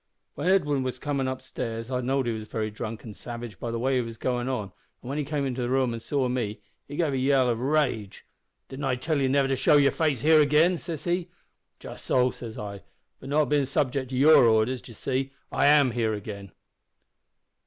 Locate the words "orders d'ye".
14.45-14.95